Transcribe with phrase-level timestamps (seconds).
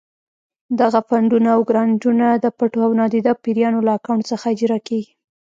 [0.79, 5.11] دغه فنډونه او ګرانټونه د پټو او نادیده پیریانو له اکاونټ څخه اجرا کېږي.